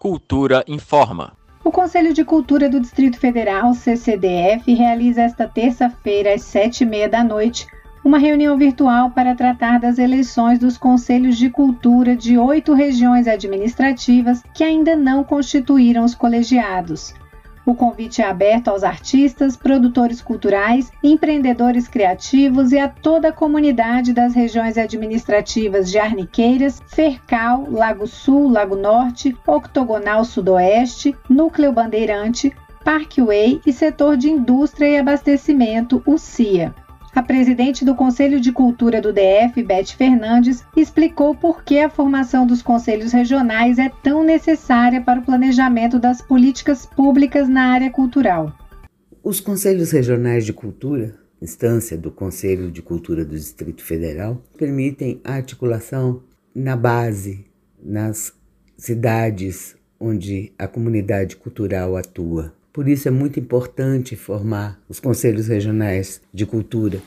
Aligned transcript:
Cultura 0.00 0.64
informa. 0.66 1.34
O 1.62 1.70
Conselho 1.70 2.14
de 2.14 2.24
Cultura 2.24 2.70
do 2.70 2.80
Distrito 2.80 3.18
Federal, 3.18 3.74
CCDF, 3.74 4.72
realiza 4.72 5.20
esta 5.20 5.46
terça-feira, 5.46 6.32
às 6.32 6.40
sete 6.40 6.84
e 6.84 6.86
meia 6.86 7.06
da 7.06 7.22
noite, 7.22 7.66
uma 8.02 8.16
reunião 8.16 8.56
virtual 8.56 9.10
para 9.10 9.34
tratar 9.34 9.78
das 9.78 9.98
eleições 9.98 10.58
dos 10.58 10.78
Conselhos 10.78 11.36
de 11.36 11.50
Cultura 11.50 12.16
de 12.16 12.38
oito 12.38 12.72
regiões 12.72 13.28
administrativas 13.28 14.42
que 14.54 14.64
ainda 14.64 14.96
não 14.96 15.22
constituíram 15.22 16.02
os 16.02 16.14
colegiados. 16.14 17.12
O 17.64 17.74
convite 17.74 18.22
é 18.22 18.26
aberto 18.26 18.68
aos 18.68 18.82
artistas, 18.82 19.56
produtores 19.56 20.22
culturais, 20.22 20.90
empreendedores 21.02 21.86
criativos 21.86 22.72
e 22.72 22.78
a 22.78 22.88
toda 22.88 23.28
a 23.28 23.32
comunidade 23.32 24.12
das 24.12 24.34
regiões 24.34 24.78
administrativas 24.78 25.90
de 25.90 25.98
Arniqueiras, 25.98 26.82
Fercal, 26.86 27.66
Lago 27.70 28.06
Sul, 28.06 28.50
Lago 28.50 28.76
Norte, 28.76 29.36
Octogonal 29.46 30.24
Sudoeste, 30.24 31.16
Núcleo 31.28 31.72
Bandeirante, 31.72 32.52
Parkway 32.84 33.60
e 33.66 33.72
Setor 33.72 34.16
de 34.16 34.30
Indústria 34.30 34.88
e 34.88 34.98
Abastecimento, 34.98 36.02
o 36.06 36.16
CIA. 36.16 36.74
A 37.20 37.22
presidente 37.22 37.84
do 37.84 37.94
Conselho 37.94 38.40
de 38.40 38.50
Cultura 38.50 38.98
do 38.98 39.12
DF, 39.12 39.62
Beth 39.62 39.94
Fernandes, 39.94 40.64
explicou 40.74 41.34
por 41.34 41.62
que 41.62 41.78
a 41.78 41.90
formação 41.90 42.46
dos 42.46 42.62
conselhos 42.62 43.12
regionais 43.12 43.78
é 43.78 43.90
tão 44.02 44.24
necessária 44.24 45.02
para 45.02 45.20
o 45.20 45.22
planejamento 45.22 45.98
das 45.98 46.22
políticas 46.22 46.86
públicas 46.86 47.46
na 47.46 47.74
área 47.74 47.90
cultural. 47.90 48.58
Os 49.22 49.38
conselhos 49.38 49.90
regionais 49.90 50.46
de 50.46 50.54
cultura, 50.54 51.14
instância 51.42 51.98
do 51.98 52.10
Conselho 52.10 52.70
de 52.70 52.80
Cultura 52.80 53.22
do 53.22 53.36
Distrito 53.36 53.84
Federal, 53.84 54.42
permitem 54.56 55.20
a 55.22 55.34
articulação 55.34 56.22
na 56.54 56.74
base, 56.74 57.44
nas 57.82 58.32
cidades 58.78 59.76
onde 60.00 60.54
a 60.58 60.66
comunidade 60.66 61.36
cultural 61.36 61.98
atua. 61.98 62.54
Por 62.72 62.88
isso 62.88 63.08
é 63.08 63.10
muito 63.10 63.40
importante 63.40 64.16
formar 64.16 64.80
os 64.88 65.00
conselhos 65.00 65.48
regionais 65.48 66.20
de 66.32 66.46
cultura. 66.46 67.00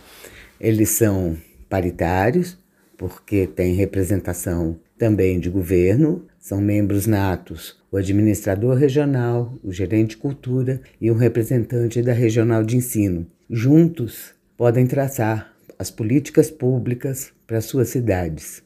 Eles 0.60 0.90
são 0.90 1.38
paritários, 1.70 2.58
porque 2.98 3.48
têm 3.48 3.76
representação 3.76 4.80
também 4.98 5.40
de 5.40 5.50
governo, 5.50 6.26
são 6.40 6.62
membros 6.62 7.08
natos 7.08 7.82
o 7.94 7.98
administrador 7.98 8.76
regional, 8.76 9.56
o 9.64 9.72
gerente 9.72 10.12
de 10.12 10.18
cultura 10.18 10.82
e 11.00 11.12
um 11.12 11.16
representante 11.16 12.02
da 12.02 12.12
regional 12.12 12.64
de 12.64 12.76
ensino. 12.76 13.28
Juntos 13.48 14.34
podem 14.58 14.88
traçar 14.88 15.54
as 15.78 15.92
políticas 15.92 16.50
públicas 16.50 17.32
para 17.46 17.62
suas 17.62 17.90
cidades. 17.90 18.64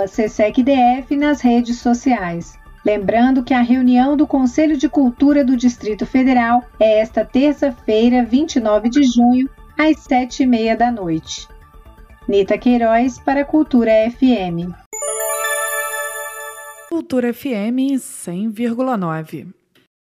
@ccecdf 0.08 1.14
nas 1.18 1.42
redes 1.42 1.76
sociais. 1.76 2.58
Lembrando 2.82 3.42
que 3.42 3.52
a 3.52 3.60
reunião 3.60 4.16
do 4.16 4.26
Conselho 4.26 4.78
de 4.78 4.88
Cultura 4.88 5.44
do 5.44 5.58
Distrito 5.58 6.06
Federal 6.06 6.64
é 6.80 7.00
esta 7.00 7.22
terça-feira, 7.22 8.24
29 8.24 8.88
de 8.88 9.02
junho, 9.02 9.46
às 9.78 9.98
sete 9.98 10.44
e 10.44 10.46
meia 10.46 10.74
da 10.74 10.90
noite. 10.90 11.46
Nita 12.30 12.56
Queiroz 12.56 13.18
para 13.18 13.44
Cultura 13.44 13.90
FM. 14.08 14.72
Cultura 16.88 17.30
FM 17.30 17.94
100,9. 17.98 19.59